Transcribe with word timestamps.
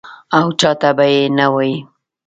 او 0.37 0.45
چا 0.59 0.71
ته 0.81 0.89
به 0.97 1.05
یې 1.13 1.21
نه 1.37 1.45
وایې. 1.53 1.75